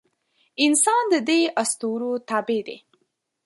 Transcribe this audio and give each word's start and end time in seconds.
انسان 0.65 1.03
د 1.13 1.15
دې 1.27 1.39
اسطورو 1.61 2.11
تابع 2.29 2.59
دی. 2.67 2.77